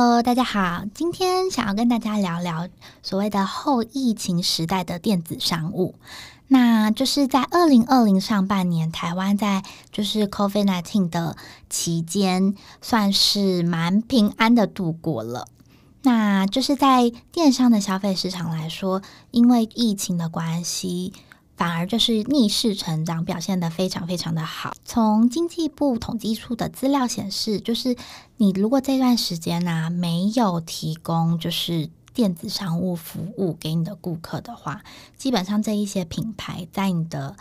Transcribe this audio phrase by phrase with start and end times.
[0.00, 2.68] Hello，大家好，今天想要跟大家聊聊
[3.02, 5.96] 所谓的后疫情时代的电子商务。
[6.46, 11.36] 那就是在二零二零上半年，台湾在就是 COVID-19 的
[11.68, 15.48] 期间，算是蛮平安的度过了。
[16.02, 21.12] 那就是在电商的消费市场来说，因为疫情的关系。
[21.58, 24.72] 反而就是逆势成长，表现得非常非常的好。
[24.84, 27.96] 从经济部统计处的资料显示，就是
[28.36, 34.82] 你如果这段时间呢、没有提供就是电子商务服务给你的顾客的话，
[35.16, 37.36] 基本上这一些品牌在你的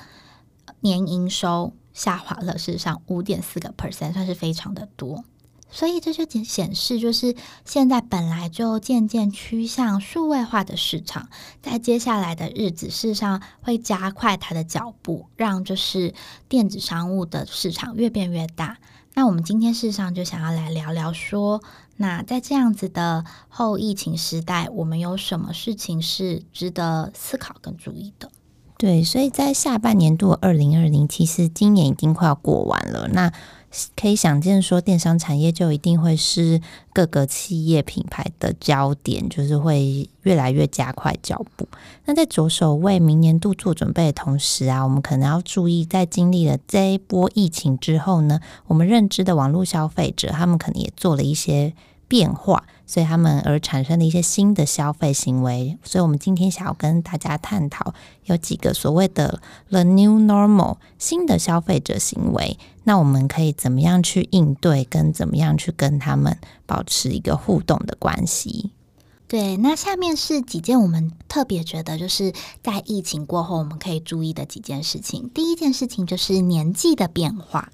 [0.79, 5.23] 年营收下滑了，事实上五点四个 percent 算是非常的多。
[5.69, 11.29] 所以这就显示，就是现在本来就渐渐趋向数位化的市场，
[11.61, 16.13] 在接下来的日子，事实上会加快它的脚步，让就是
[16.47, 18.77] 电子商务的市场越变越大。
[19.13, 21.61] 那我们今天事实上就想要来聊聊说，
[21.95, 28.31] 那在这样子的后疫情时代，我们有什么事情是值得思考跟注意的？
[28.77, 33.07] 对，所以在下半年度二零二零，其实今年已经快要过完了。
[33.07, 33.33] 那
[33.95, 36.61] 可以想见，说电商产业就一定会是
[36.93, 41.67] 各个企业品牌的焦点，就是会越来越加快脚步。
[42.05, 51.73] 那在着手为明年度做准备的同时啊，我们可能要注意，在经历了这一波疫情之后呢，我们认知的网络消费者，他们可能也做了一些
[52.07, 52.63] 变化。
[52.89, 62.57] 所以他们而产生的一些新的消费行为，所以我们今天想要跟大家探讨有几个所谓的 “the new normal” 新的消费者行为，
[62.87, 68.71] 那我们可以怎么样去应对，跟怎么样去跟他们保持一个互动的关系？
[69.27, 72.31] 对，那下面是几件我们特别觉得就是
[72.63, 75.29] 在疫情过后我们可以注意的几件事情。
[75.33, 77.73] 第一件事情就是年纪的变化。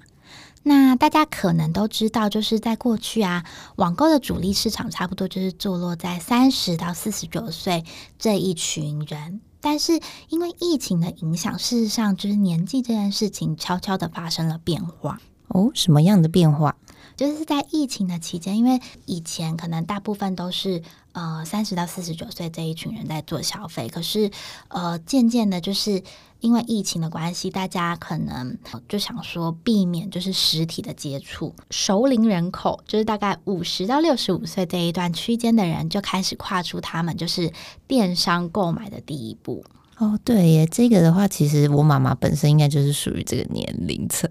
[0.64, 3.44] 那大家可能都知道，就是在过去啊，
[3.76, 7.84] 网购的主力市场差不多就是坐落在三十到四十九岁
[8.18, 9.40] 这一群人。
[9.64, 9.98] 但是
[10.28, 15.18] 因为疫情的影响，事实上就是年纪这件事情悄悄的发生了变化。
[15.48, 16.76] 哦，什么样的变化？
[17.16, 20.82] 就是在疫情的期间，因为以前可能大部分都是
[21.12, 24.30] 呃三十到四十九岁这一群人在做消费，可是
[24.68, 26.02] 呃渐渐的，就是
[26.40, 28.58] 因为疫情的关系，大家可能
[28.88, 37.52] 就想说避免就是实体的接触，熟龄人口就是大概五十到六十五岁这一段区间的人，就开始跨出他们就是
[37.86, 39.64] 电商购买的第一步。
[39.98, 44.28] 哦，对耶，这个的话，其实我妈妈本身应该就是属于这个年龄层。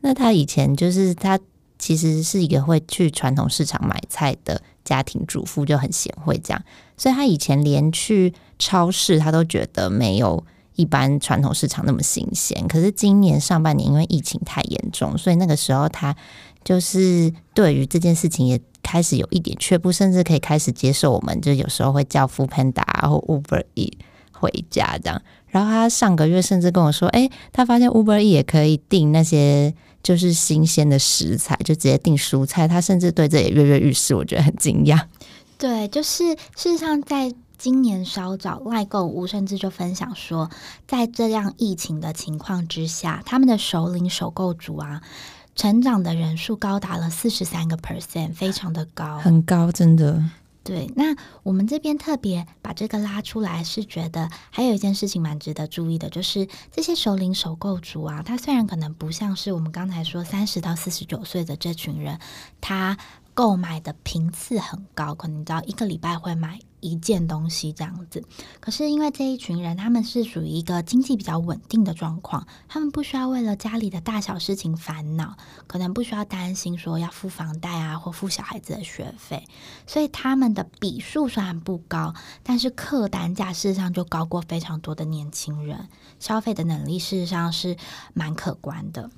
[0.00, 1.36] 那她以前就是她
[1.80, 6.62] 其实是一个会去传统市场买菜的家庭主妇，就很贤惠这样。
[6.96, 10.44] 所以他以前连去超市，他都觉得没有
[10.76, 12.68] 一般传统市场那么新鲜。
[12.68, 16.14] 可是今年上半年因为疫情太严重，所以那个时候他
[16.62, 23.96] 就是对于这件事情也开始有一点却步，甚至可以开始接受我们就有时候会叫 Foodpanda 或 Uber E
[24.32, 32.66] 回家这样，然后他上个月甚至跟我说：“诶，他发现 Uber E 也可以订那些就是新鲜的食材，就直接订蔬菜。
[32.66, 35.02] 他甚至对这也跃跃欲试，我觉得很惊讶。”
[35.58, 36.24] 对，就是
[36.56, 40.50] 事实上，在今年稍早，赖购屋甚至就分享说，
[40.88, 45.02] 在这样疫情的情况之下，他们的首领首购族啊，
[45.54, 50.24] 成长的人数高达了四十三个 percent，非常的高，很高，真的。
[50.62, 62.18] 对，那我们这边特别把这个拉出来，是觉得还有一件事情蛮值得注意的，就是这些首领首购族啊，他虽然可能不像是我们刚才说三十到四十九岁的这群人，
[62.60, 62.98] 他
[63.32, 68.24] 购买的频次很高，可能到一个礼拜会买一件东西这样子。
[68.60, 75.36] 可是因为这一群人，他们是属于一个经济比较稳定的状况，他们不需要为了家里的大小事情烦恼，
[75.66, 79.46] 可能不需要担心说要付房贷啊或付小孩子的学费，
[79.86, 85.88] 所以他们的笔数虽然不高，但是客单价事实上就高过非常多的年轻人，
[86.18, 87.76] 消费的能力事实上是
[88.14, 89.10] 蛮可观的。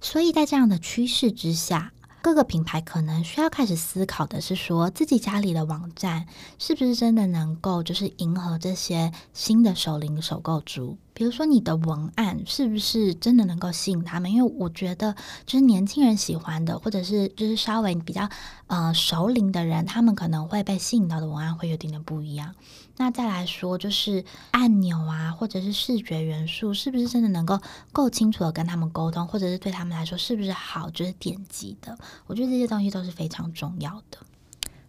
[0.00, 1.92] 所以在这样的趋势之下，
[2.26, 6.26] 各个品牌可能需要开始思考的是，说自己家里的网站
[6.58, 14.32] 是不是真的能够就是迎合这些新的熟龄首购族比如说你的文案是不是真的能够吸引他们？
[14.32, 15.14] 因为我觉得，
[15.46, 18.28] 就是年轻人喜欢的，或者是就是稍微比较
[18.66, 22.56] 呃熟龄的人，他们可能会被吸引到的文案会有点点不一样。
[22.98, 27.60] 那再来说，就是按钮啊，或者是视觉元素，是不是真的能够
[27.92, 31.96] 够清楚的跟他们沟通，或者是对他们来说是不是好，就是点击的？
[32.26, 34.18] 我觉得这些东西都是非常重要的。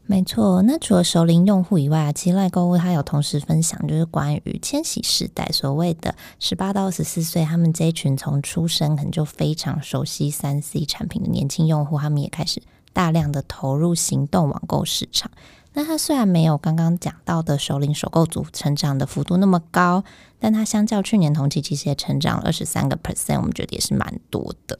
[0.09, 12.63] 没错，那除了熟龄用户以外啊，其实赖购物它有同时分享，就是关于千禧世代所谓的十八到二十四岁，他们这一群从出生可能就非常熟悉三 C 产品的年轻用户，他们也开始
[12.93, 15.29] 大量的投入行动网购市场。
[15.77, 20.03] 那它虽然没有刚刚讲到的首领首购族成长的幅度那么高，
[20.39, 24.79] 但它相较去年同期其实也成长了二十三个 percent，我们觉得也是蛮多的。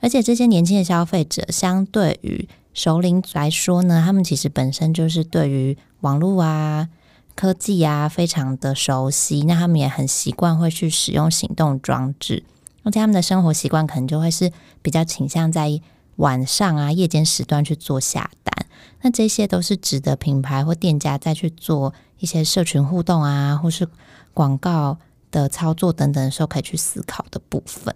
[0.00, 6.90] 而且这些年轻的消费者，相对于首领来说呢，他们其实本身就是对于网络啊、
[7.34, 12.44] 科技啊非常的熟悉，那他们也很习惯会去使用行动装置，
[12.82, 14.52] 而且他们的生活习惯可能就会是
[14.82, 15.80] 比较倾向在
[16.16, 18.63] 晚上啊、夜间时段去做下单。
[19.04, 23.86] 那这些都是值得品牌或店家再去做一些社群互动啊，或是
[24.32, 24.98] 广告
[25.30, 27.94] 的操作等等的时候，可以去思考的部分。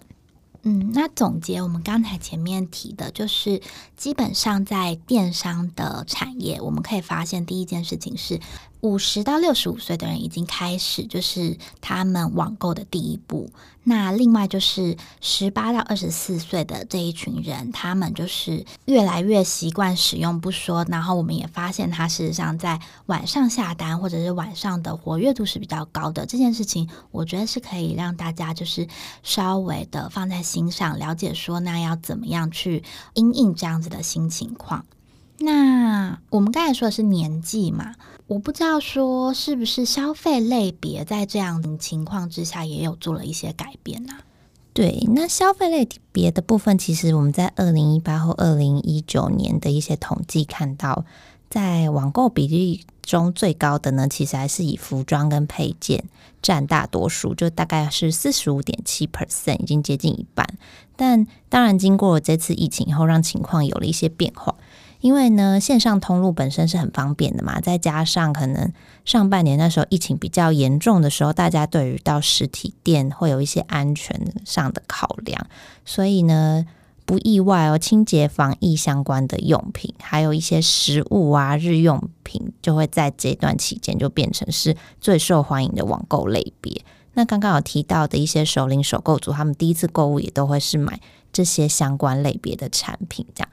[0.64, 3.62] 嗯，那总结我们刚才前面提的，就是
[3.96, 8.38] 基本上在电商的产业，我们可以发现第一件事情是，
[8.80, 13.50] 五十到六十五岁的人已经开始，就是他们网购的第一步。
[13.82, 26.26] 那另外就是十八到二十四岁的这一群人，他们就是越来越习惯使用不说，然后我们也发现他事实上在晚上下单或者是晚上的活跃度是比较高的。
[26.26, 28.86] 这件事情，我觉得是可以让大家就是
[29.22, 32.84] 稍微的放在心上，了解说那要怎么样去
[33.14, 34.84] 因应这样子的新情况。
[35.38, 37.94] 那我们刚才说的是年纪嘛，
[38.28, 44.12] 我不知道说是不是消费类别在这样的情况之下也有做了一些改变呢？
[44.74, 51.06] 对，那消费类别的部分，其实我们在二零一八或二零一九年的一些统计看到，
[51.48, 56.04] 在网购比例中最高的呢，其实还是以服装跟配件
[56.42, 60.46] 占大多数，就大概是四十五点七 percent，已经接近一半。
[60.94, 64.54] 但当然，经过了这次疫情以后，让情况有了一些变化。
[65.00, 68.72] 因为呢，线上通路本身是很方便的嘛，再加上可能
[69.04, 75.46] 上半年那时候疫情比较严重的时候，大家对于到实体店会有一些安全上的考量，
[75.84, 76.66] 所以呢，
[77.04, 86.82] 不意外哦，清洁防疫相关的用品，还有一些食物啊、日用品，就会在这段期间就变成是最受欢迎的网购类别。
[87.14, 91.00] 那刚刚有提到的一些首领首购族，他们第一次购物也都会是买
[91.32, 93.48] 这些相关类别的产品，这样。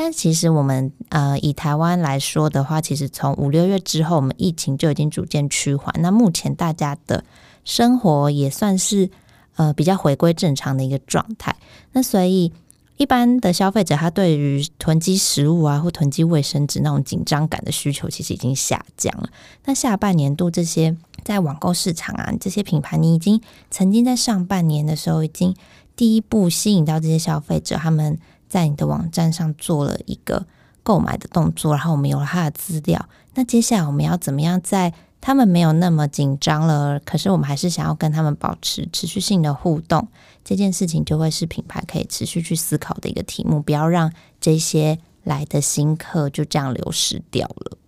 [0.00, 5.92] 但其实我们呃以台湾来说的话，其实从五六月之后，我们疫情就已经逐渐趋缓。
[6.00, 7.24] 那目前大家的
[7.64, 9.10] 生活也算是
[9.56, 11.56] 呃比较回归正常的一个状态。
[11.90, 12.52] 那所以
[12.96, 19.28] 一般的消费者，他对于囤积食物啊或囤积卫生纸那种紧张感的需求，其实已经下降了。
[19.64, 25.56] 那下半年度这些在网购市场啊，这些品牌，你已经曾经在上半年的时候已经
[25.96, 28.16] 第一步吸引到这些消费者，他们。
[28.48, 30.46] 在你的网站上做了一个
[30.82, 33.08] 购买的动作，然后我们有了他的资料。
[33.34, 40.08] 那接下来我们要怎么样在他们没有那么紧张了，可是我们还是想要跟他们保持持续性的互动，
[40.44, 47.78] 这件事情就会是品牌可以持续去思考的一个题目，不要让这些来的新客就这样流失掉了。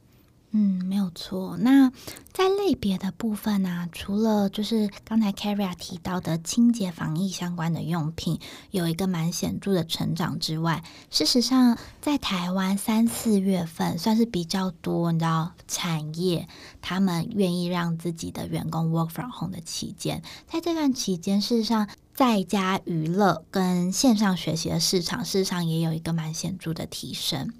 [0.52, 1.56] 嗯，没有错。
[1.58, 1.92] 那
[2.32, 8.40] 在类别的部分呢、除了就是刚才 Keria 提到的清洁防疫相关的用品
[8.72, 16.48] 有一个蛮显著的成长之外，事实上在台湾三四月份算是比较多，你知道产业
[16.82, 27.52] 他们愿意让自己的员工 work from home 的期间，在这段期间，事实上在家娱乐跟线上学习的市场，事实上也有一个蛮显著的提升。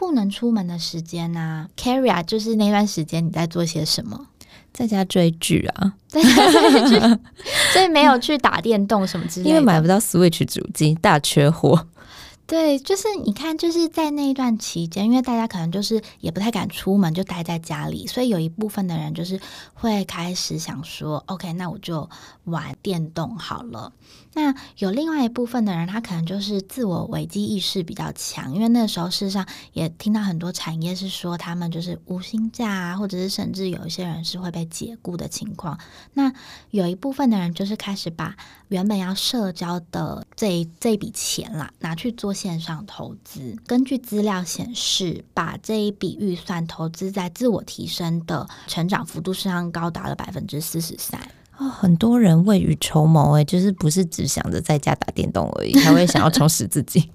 [0.00, 4.28] 不能出门的时间呢、啊、Keria 就是那段时间你在做些什么？
[4.72, 6.98] 在家追剧啊，在家追剧，
[7.74, 9.50] 所以没有去打电动什么之类的。
[9.50, 11.86] 因为买不到 Switch 主机，大缺货。
[12.46, 19.38] 对，就是你看，就是在那一段期间，因为大家可能就是也不太敢出门，就待在家里，所以有一部分的人就是
[19.74, 22.08] 会开始想说，OK，那我就
[22.44, 23.92] 玩电动好了。
[24.32, 35.78] 那有另外一部分的人，他可能就是自我危机意识比较强，因为那时候事实上也听到很多产业是说他们就是无薪假啊，或者是甚至有一些人是会被解雇的情况。
[36.14, 36.32] 那
[36.70, 38.36] 有一部分的人就是开始把
[38.68, 43.56] 原本要社交的这这笔钱啦，拿去做线上投资。
[43.66, 51.20] 根据资料显示，把这一笔预算投资在自我提升的成长幅度上高达了百分之四十三。
[51.60, 57.10] 哦，很多人未雨绸缪，哎，就是不是只想着在家打电动而已，还会想要充实自己。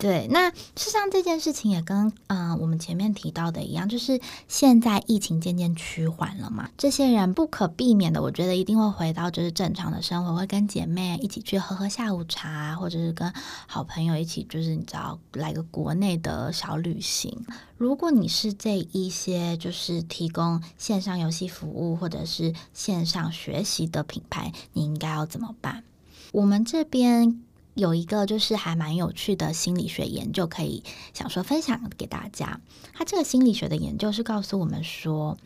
[0.00, 13.30] 对，那事实上这件事情也跟嗯、我们前面提到的一样，就是现在疫情渐渐趋缓了嘛，这些人不可避免的，我觉得一定会回到就是正常的生活，会跟姐妹一起去喝喝下午茶，或者是跟
[13.66, 17.44] 好朋友一起，就是你知道来个国内的小旅行。
[17.76, 25.84] 如果你是这一些就是提供线上游戏服务或者是线上学习的品牌，你应该要怎么办？
[26.32, 27.42] 我们这边。
[27.80, 30.84] 有一个就是还蛮有趣的心理学研究，可以
[31.14, 32.60] 想说分享给大家。
[32.92, 35.38] 他这个心理学的研究是告诉我们说，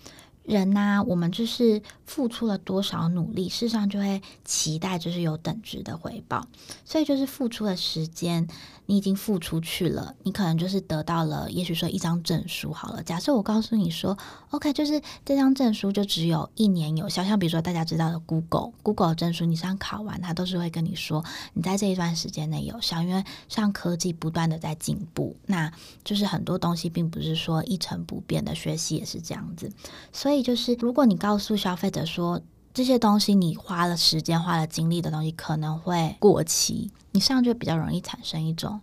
[0.42, 6.46] 人呐、我们就是付出了多少努力，事实上就会期待就是有等值的回报。
[6.84, 8.48] 所以就是付出的时间，
[8.86, 13.02] 你已经付出去了，你可能就是得到了，也许说一张证书好了。
[13.02, 14.16] 假设我告诉你说
[14.50, 17.24] ，OK，就是这张证书就只有一年有效。
[17.24, 21.24] 像比如说大家知道的 Google，Google 证书，你上考完，它都是会跟你说，
[21.54, 25.72] 你在这一段时间内有效，因为像科技不断的在进步，那
[26.04, 29.72] 就是很多东西并不是说一成不变的，学习也是这样子。
[30.12, 32.40] 所以就是如果你告诉消费者说，
[32.74, 38.80] 这些东西你花了时间、花了精力的东西可能会过期，你这样就比较容易产生一种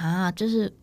[0.00, 0.74] 啊，就是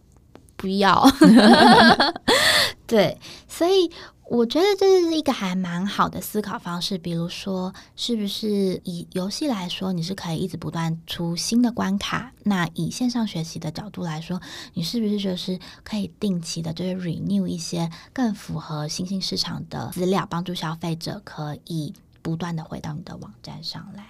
[0.55, 1.03] 不要。
[2.85, 3.89] 对，所以
[4.29, 6.97] 我觉得这是一个还蛮好的思考方式。
[6.97, 12.31] 比如说，是不是以游戏来说，你是可以一直不断出新的关卡？
[12.43, 14.39] 那以线上学习的角度来说，
[14.75, 21.93] 你是不是就是可以定期的，就是 renew 一些更符合新兴市场的资料，帮助消费者可以。
[22.21, 24.05] 不断的回到你的网站上来，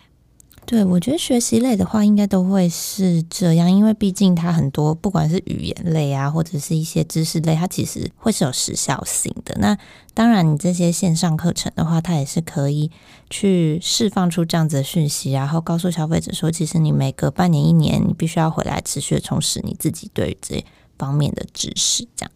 [0.66, 9.56] 对，我觉得学习类的话，应该都会是这样，因为毕竟它很多，不管是语言类啊，或者是一些知识类，它其实会是有时效性的。
[9.60, 9.78] 那
[10.14, 12.92] 当然，你这些线上课程的话，它也是可以
[13.30, 20.64] 去释放出这样子的讯息，然后告诉消费者说，其实你每隔半年、一年，你必须要回来持续的充实你自己对于这
[20.98, 22.32] 方面的知识，这样。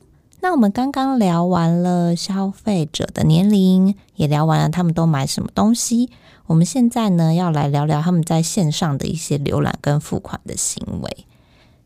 [0.46, 6.12] 那我们刚刚聊完了消费者的年龄，也聊完了他们都买什么东西。
[6.46, 11.26] 我们现在呢，要来聊聊他们在线上的一些浏览跟付款的行为。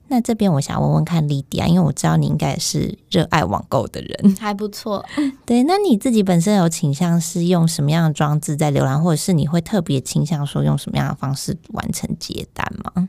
[0.09, 5.05] 那这边我想问问看莉迪亚，因为我知道你应该也是热爱网购的人， 还不错。
[5.45, 13.07] 对，那你自己本身有倾向是用什么样的装置在浏览，或者是你会特别倾向说用什么样的方式完成结单吗？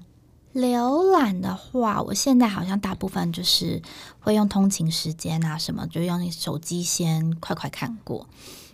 [0.52, 3.80] 浏览的话，我现在好像大部分就是
[4.18, 8.26] 会用通勤时间啊什么，就用手机先快快看过。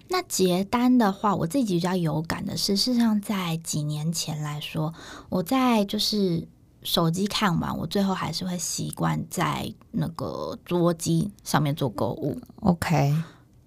[0.09, 4.95] 那结单的话，我自己比较有感的是，事实上在几年前来说，
[5.28, 6.49] 我在就是
[6.83, 12.40] 手机看完，我最后还是会习惯在那个桌机上面做购物。
[12.61, 13.14] OK，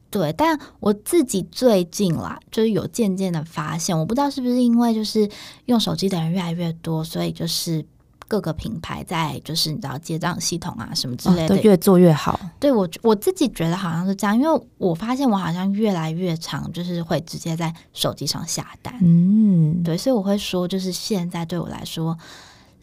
[0.10, 5.30] 对，但我自己最近啦，就是有渐渐的发现，我不知道是不是因为就是
[5.66, 7.86] 用手机的人越来越多，所以就是。
[8.30, 12.40] 各个品牌在就是你知道结账系统啊什么之类的，哦、越做越好。
[12.60, 18.94] 对，我我自己觉得好像是这样，因为我发现我好像越来越常就是会直接在手机上下单。
[19.02, 22.16] 嗯，对，所以我会说，就是现在对我来说，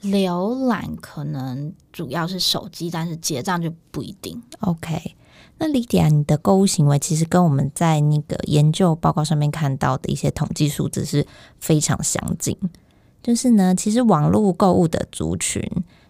[0.03, 4.43] 浏览可能主要是手机，但是结账就不一定。
[4.63, 5.15] OK，
[5.59, 11.25] 那李迪亚，你的购物行为其实跟我们在那个研究报告上面看到的一些统计数字是
[11.61, 12.59] 非常相近。
[13.27, 15.61] 就是呢，其实网络购物的族群，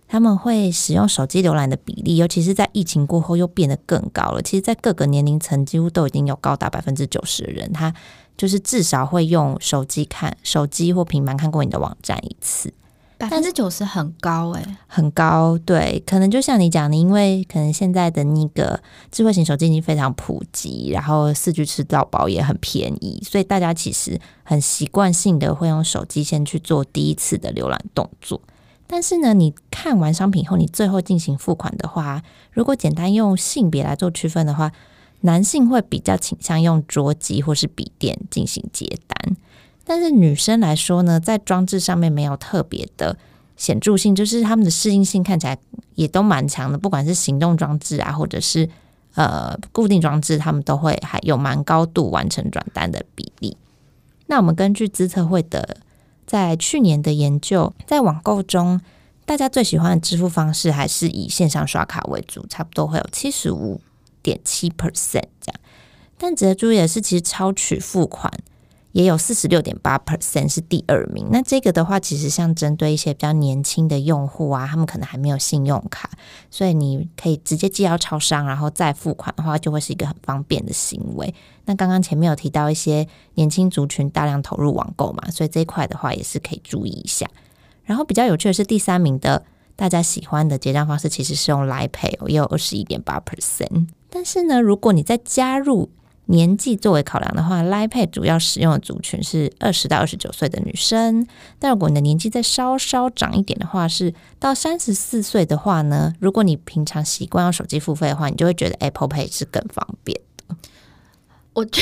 [0.06, 4.42] 他们会使用手机浏览的比例，尤其是在疫情过后又变得更高了。
[4.42, 7.94] 其实，在各个年龄层，几乎都已经有高达百分之九十的人，他
[8.36, 12.70] 就是至少会用手机看手机或平板看过你的网站一次。
[13.18, 15.58] 百分之九十很高诶、欸，很高。
[15.64, 18.78] 对，可能就像你讲的，因为可能现在的那个
[19.10, 28.40] 智慧型手机已经非常普及，然后四 G 吃到饱也很便宜，所以大家其实很习惯性的会用手机先去做第一次的浏览动作。
[28.86, 34.70] 但是呢，你看完商品后，你最后进行付款的话，如果简单用性别来做区分的话，
[35.22, 39.36] 男性会比较倾向用桌机或是笔电进行结单。
[39.88, 43.16] 但是女生来说呢，在装置上面没有特别的
[43.56, 45.56] 显著性，就是他们的适应性看起来
[45.94, 48.68] 也都蛮强的，不管是行动装置啊，或者是
[49.14, 53.56] 呃固定装置，他们都会还有蛮高度完成转单的比例。
[54.26, 55.76] 那我们根据资策会的
[56.26, 58.80] 在去年的研究，在网购中，
[59.24, 63.80] 大家最喜欢的支付方式还是以线上刷卡为主，差不多会有七十五
[64.20, 65.60] 点七 percent 这样。
[66.18, 68.32] 但值得注意的是，其实超取付款。
[68.96, 71.26] 也有四十六点八 percent 是第二名。
[71.30, 76.08] 那这个的话，其实像针对一些比较年轻的用户啊，他们可能还没有信用卡，
[76.50, 81.34] 所以你可以直接寄到超商，然后再付款的话，就会是一个很方便的行为。
[81.66, 87.28] 那刚刚前面有提到一些年轻族群大量投入网购嘛，所以这一块的话也是可以注意一下。
[87.84, 89.44] 然后比较有趣的是第三名的。
[89.78, 93.88] 大家喜欢的结账方式其实是用 Line Pay，也有二十一点八 percent。
[94.08, 95.90] 但是呢，如果你再加入
[96.26, 101.26] 年纪作为考量的话，Line Pay 主要使用的族群是二十到二十九岁的女生。
[101.58, 110.56] 但如果你的年纪再稍稍长一点的话，是到三十四岁的话呢，如果你平常习惯用手机付费的话，你就会觉得 Apple Pay 是更方便的。
[111.52, 111.80] 我觉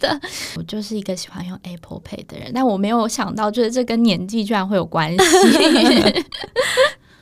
[0.00, 0.20] 得
[0.56, 5.18] 我就是一个喜欢用 Apple Pay 的人，但我没有想到，就是这跟年纪居然会有关系。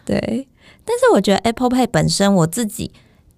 [0.05, 0.49] 对，
[0.85, 2.91] 但是我觉得 Apple Pay 本身，我自己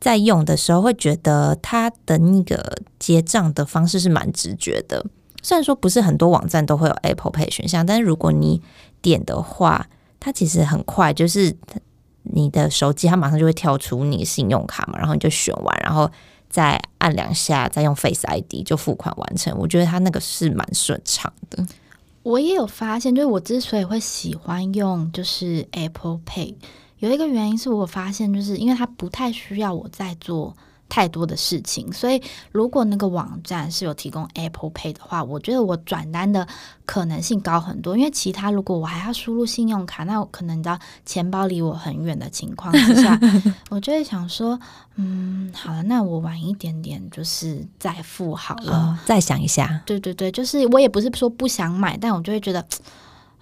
[0.05, 5.03] 在用的时候会觉得它的那个结账的方式是蛮直觉的。
[5.43, 8.61] 虽然说不是很多网站都会有 Apple Pay 选项，但是如果你
[9.01, 9.89] 点的话，
[10.21, 11.57] 它其实很快，就是
[12.25, 16.11] 你的手机它马上就会跳出你信用卡嘛，然后你就选完，然后
[16.51, 19.57] 再按两下，再用 Face ID 就付款完成。
[19.57, 21.67] 我觉得它那个是蛮顺畅的。
[22.23, 26.55] 我也有发现，就是我之所以会喜欢用就是 Apple Pay，
[27.05, 30.57] 有一个原因是我发现，就是因为它不太需要我再做
[30.89, 36.47] 太多的事情，所以如果那个网站是有提供 Apple Pay 的话，我觉得我转单的
[36.87, 37.97] 可能性高很多。
[37.97, 43.19] 因为其他如果我还要输入信用卡，那我可能你知道钱包离我很远的情况之下，
[43.71, 44.59] 我就会想说，
[44.97, 49.83] 嗯，好了，那我晚一点点就是再付好了，哦，再想一下。
[49.85, 52.65] 对对对，就是我也不是说不想买，但我就会觉得。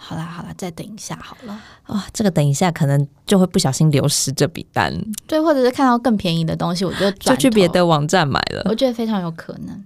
[0.04, 1.62] 好啦好啦，再等一下好了。
[1.87, 4.92] 哇、哦，这个等一下可能就会不小心流失这笔单。
[5.28, 8.62] 对，或者是看到更便宜的东西，我就就去别的网站买了。
[8.64, 9.85] 我觉得非常有可能。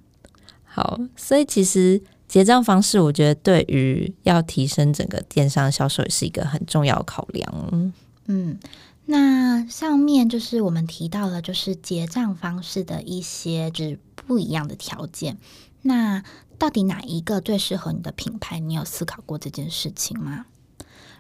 [0.65, 7.93] 好，所以其实结账方式，我觉得对于要提升整个电商销售也是一个很重要的考量。
[8.27, 8.59] 嗯，
[9.05, 15.37] 那上面就是我们提到了，就是结账方式的一些就是不一样的条件。
[15.83, 16.23] 那
[16.59, 18.59] 到底哪一个最适合你的品牌？
[18.59, 20.47] 你有思考过这件事情吗？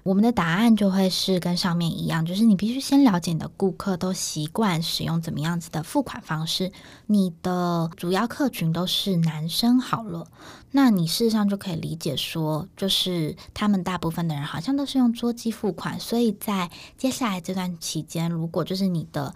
[0.02, 6.70] 我们的答案就会是跟上面一样，就是你必须先了解你的顾客都习惯使用怎么样子的付款方式。
[7.06, 10.28] 你的主要客群都是男生，好了，
[10.70, 19.34] 那你事实上就可以理解说，就是他们大部分的人好像都是用桌机付款，所以在接下来这段期间，如果就是你的。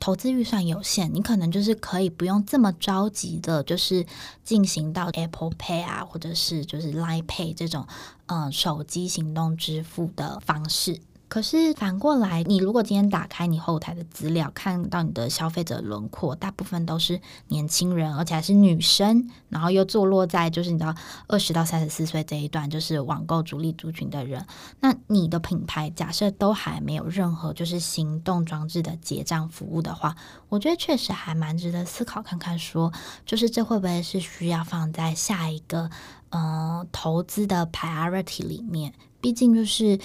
[0.00, 4.04] 投资预算有限，你可能就是可以不用这么着急的，就是
[4.42, 7.86] 进行到 Apple Pay 啊，或者是就是 Line Pay 这种，
[8.26, 10.98] 嗯、呃，手机行动支付的方式。
[11.30, 20.92] 可是反过来，你如果今天打开你后台的资料，看到你的消费者轮廓，大部分都是年轻人，而且还是女生，然后又坐落在就是你知道
[21.28, 24.44] 二十到三十四岁这一段，就是网购主力族群的人。
[24.80, 30.16] 那你的品牌假设都还没有任何就是行动装置的结账服务的话，
[30.48, 32.92] 我觉得确实还蛮值得思考看看说，
[33.24, 35.88] 就是这会不会是需要放在下一个
[36.30, 38.92] 嗯、投资的 priority 里面？
[39.20, 40.00] 毕竟就是。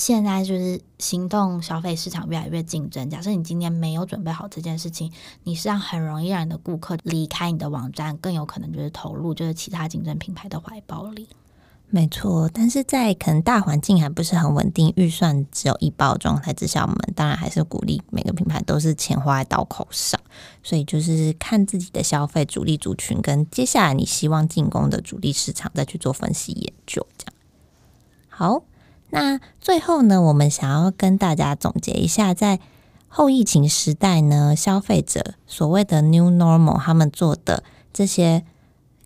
[0.00, 3.10] 现在就是行动消费市场越来越竞争。
[3.10, 5.12] 假设你今天没有准备好这件事情，
[5.44, 11.28] 你实际上很容易让你的顾客离开你的网站，更有可能就是投入就是其他竞争品牌的怀抱里。
[11.90, 20.18] 没错，但是在可能大环境还不是很稳定，预算只有一包状态之下，我们当然还是鼓励每个品牌都是钱花在刀口上。
[20.62, 27.34] 所以就是看自己的消费主力族群跟接下来你希望进攻的主力市场，再去做分析研究，这样
[28.30, 28.62] 好。
[29.10, 32.60] 那最后呢，我们想要跟大家总结一下，在
[33.08, 38.44] 后疫情时代呢，消费者所谓的 New Normal，他们做的这些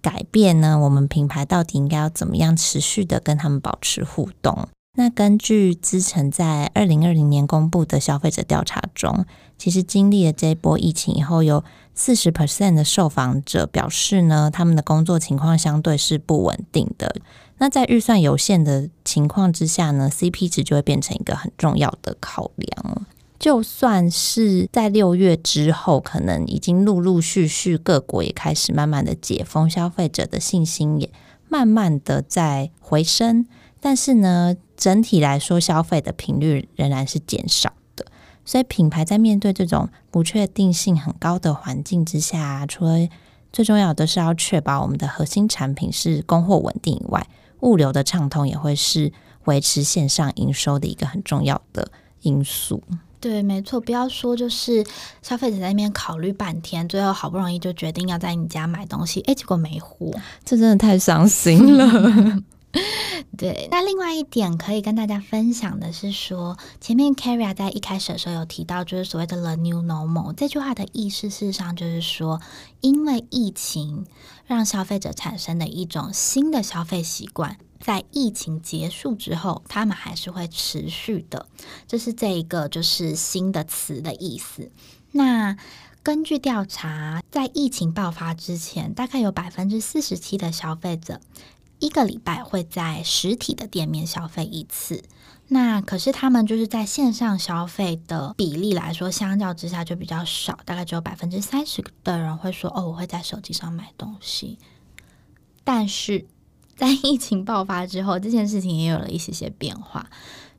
[0.03, 4.69] 改变呢，我们品牌到底应该要怎么样持续的跟他们保持互动？
[4.97, 9.25] 那根据资诚在二零二零年公布的消费者调查中，
[9.59, 11.65] 其实经历了这波疫情以后，有
[11.95, 17.17] 四十 percent 的受访者表示呢，他们的工作情况相对是不稳定的。
[17.59, 23.07] 那在预算有限的情况之下呢，CP 值就会变成一个很重要的考量。
[23.39, 31.11] 就算是在六月之后，可能已经陆陆续续各国也开始慢慢的解封，消费者的信心也
[31.49, 33.47] 慢慢的在回升，
[33.81, 38.07] 但是呢，整体来说消费的频率仍然是减少的。
[38.47, 43.09] 所以品牌在面对这种不确定性很高的环境之下，除了
[43.53, 47.27] 最重要的是要确保我们的核心产品是供货稳定以外，
[47.65, 49.13] 物流的畅通也会是
[49.47, 51.89] 维持线上营收的一个很重要的
[52.23, 52.83] 因素。
[53.21, 54.85] 对，没错，不要说就是
[55.23, 60.13] 消费者在那边考虑半天，最后好不容易就决定要在你家买东西，哎，结果没货，
[60.45, 62.43] 这真的太伤心了。
[63.39, 72.41] 对，那另外一点可以跟大家分享的是说，前面 Keria 在一开始的时候有提到，就是所谓的 The New Normal 这句话的意思，事实上就是说，
[72.81, 74.07] 因为疫情
[74.47, 81.47] 让消费者产生的一种新的消费习惯，在疫情结束之后，他们还是会持续的，
[81.87, 84.71] 这是这一个就是新的词的意思。
[85.13, 85.57] 那
[86.03, 91.21] 根据调查，在疫情爆发之前，大概有百分之四十七的消费者。
[91.85, 95.05] 一个礼拜会在实体的店面消费一次，
[95.49, 104.59] 那可是他们就是在线上消费的比例来说，相较之下就比较少，大概只有百分之三十的人会说：“哦，我会在手机上买东西。”
[105.63, 106.25] 但是
[106.75, 110.09] 在疫情爆发之后，这件事情也有了一些些变化，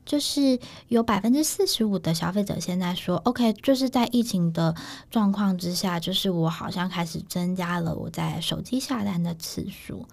[0.04, 4.72] 就是有百分之四十五的消费者现在说：“OK，就是在疫情的
[5.10, 10.06] 状况之下，就是我好像开始增加了我在手机下单的次数。”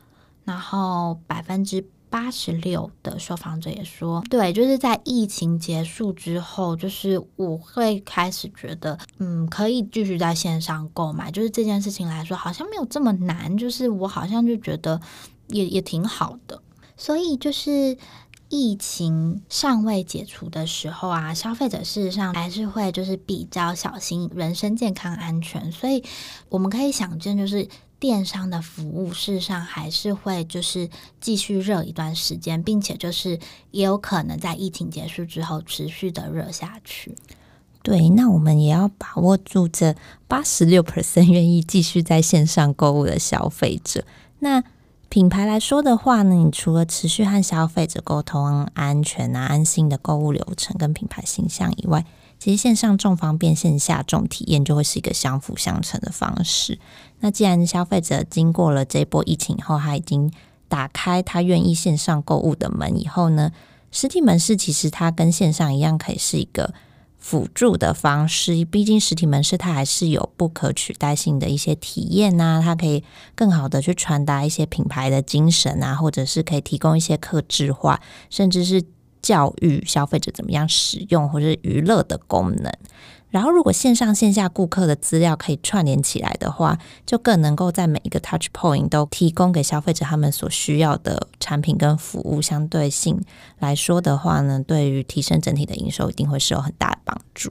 [0.46, 15.02] 然后百分之八十六的受访者也说，对，就是在疫情结束之后，就是我会开始觉得，嗯，可以继续在线上购买，就是这件事情来说，好像没有这么难，就是我好像就觉得
[15.48, 16.62] 也也挺好的。
[16.96, 17.98] 所以就是
[18.50, 26.04] 疫情尚未解除的时候啊，消费者事实上还是会就是比较小心人身健康安全，所以
[26.50, 27.68] 我们可以想见，就是。
[28.04, 30.90] 电商的服务事实上还是会就是
[31.22, 33.40] 继续热一段时间，并且就是
[33.72, 37.16] 也有可能在疫情结束之后持续的热下去。
[37.82, 39.96] 对，那我们也要把握住这
[40.28, 44.04] 八十六 percent 愿意继续在线上购物的消费者。
[44.40, 44.62] 那
[45.08, 52.06] 品牌来说的话呢，你除了持续和消费者沟通安全啊、安心的购物流程跟品牌形象以外，
[52.38, 56.78] 其实线上重方便，线下重体验就会是一个相辅相成的方式。
[57.24, 60.30] 那既然消费者经过了这波疫情以后，他已经
[60.68, 63.54] 打开他愿意线上购物的门以后呢，
[63.92, 66.74] 实体门市其实它跟线上一样，可以是一个
[67.18, 68.66] 辅助的方式。
[68.66, 78.84] 毕竟实体门市它还是有不可取代性的一些体验呐，它可以更好的去传达一些品牌的精神啊，或者是可以提供一些客制化，甚至是。
[79.24, 82.70] 教育消费者怎么样使用或者娱乐的功能，
[83.34, 92.40] 然后如果线上线下顾客的资料可以串联起来的话，就更能够在每一个 touch point 都提供给消费者他们所需要的产品跟服务。
[92.40, 93.20] 相对性
[93.58, 97.50] 来说的话呢，对于提升整体的营收一定会是有很大的帮助。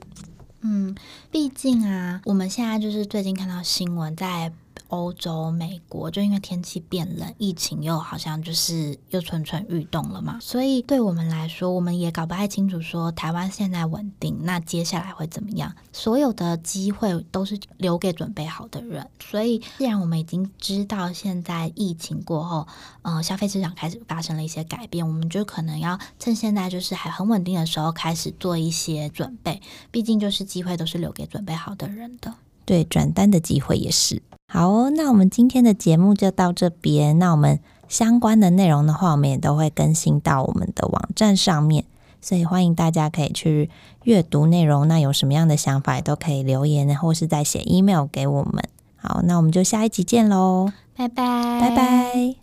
[0.61, 0.95] 嗯，
[1.29, 4.53] 毕竟啊，我们现在就是最近看到新闻在。
[4.87, 15.73] 欧洲、美国就因为天气变冷，疫情又好像就是又蠢蠢欲动了嘛，所以对我们来说，我们也搞不太清楚说台湾现在稳定，那接下来会怎么样？
[15.91, 19.09] 所有的机会都是留给准备好的人。
[19.19, 22.67] 所以，既然我们已经知道现在疫情过后，
[23.01, 29.61] 呃，消费市场开始发生了一些改变，我们就可能要趁现在就是还很稳定的时候开始做一些准备。
[29.89, 32.33] 毕竟，就是机会都是留给准备好的人的。
[32.65, 34.21] 对，转单的机会也是。
[34.51, 37.17] 好哦，那我们今天的节目就到这边。
[37.17, 41.85] 那我们相关的内容的话，我们也都会更新到我们的网站上面，
[42.21, 43.69] 所以欢迎大家可以去
[44.03, 44.87] 阅读内容。
[44.87, 48.63] 那有什么样的想法，也都可以留言，或是在写 email 给我们。
[48.95, 52.42] 好，那我们就下一集见喽，拜拜，拜拜。